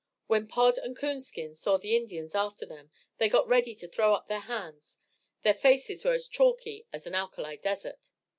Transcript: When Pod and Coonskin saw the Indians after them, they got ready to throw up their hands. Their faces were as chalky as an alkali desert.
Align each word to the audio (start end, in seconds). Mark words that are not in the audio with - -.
When 0.25 0.47
Pod 0.47 0.79
and 0.79 0.97
Coonskin 0.97 1.53
saw 1.53 1.77
the 1.77 1.95
Indians 1.95 2.33
after 2.33 2.65
them, 2.65 2.89
they 3.19 3.29
got 3.29 3.47
ready 3.47 3.75
to 3.75 3.87
throw 3.87 4.15
up 4.15 4.27
their 4.27 4.39
hands. 4.39 4.97
Their 5.43 5.53
faces 5.53 6.03
were 6.03 6.13
as 6.13 6.27
chalky 6.27 6.87
as 6.91 7.05
an 7.05 7.13
alkali 7.13 7.57
desert. 7.57 8.09